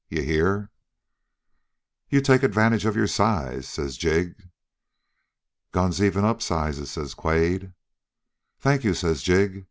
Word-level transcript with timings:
You 0.09 0.23
hear?' 0.23 0.71
"'You 2.09 2.21
take 2.21 2.41
advantage 2.41 2.85
of 2.87 2.95
your 2.95 3.05
size,' 3.05 3.67
says 3.69 3.97
Jig. 3.97 4.33
"'Guns 5.71 6.01
even 6.01 6.25
up 6.25 6.41
sizes,' 6.41 6.89
says 6.89 7.13
Quade. 7.13 7.73
"'Thank 8.59 8.83
you,' 8.83 8.95
says 8.95 9.21
Jig. 9.21 9.59